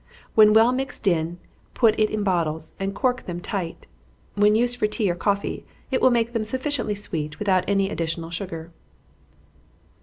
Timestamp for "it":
1.99-2.09, 5.91-6.01